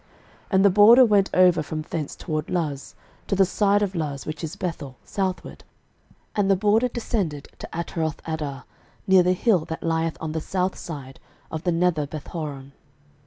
06:018:013 0.45 0.47
And 0.53 0.65
the 0.65 0.69
border 0.71 1.05
went 1.05 1.29
over 1.31 1.61
from 1.61 1.83
thence 1.83 2.15
toward 2.15 2.49
Luz, 2.49 2.95
to 3.27 3.35
the 3.35 3.45
side 3.45 3.83
of 3.83 3.93
Luz, 3.93 4.25
which 4.25 4.43
is 4.43 4.55
Bethel, 4.55 4.95
southward; 5.05 5.63
and 6.35 6.49
the 6.49 6.55
border 6.55 6.87
descended 6.87 7.47
to 7.59 7.69
Atarothadar, 7.71 8.63
near 9.05 9.21
the 9.21 9.33
hill 9.33 9.59
that 9.65 9.83
lieth 9.83 10.17
on 10.19 10.31
the 10.31 10.41
south 10.41 10.75
side 10.75 11.19
of 11.51 11.65
the 11.65 11.71
nether 11.71 12.07
Bethhoron. 12.07 12.71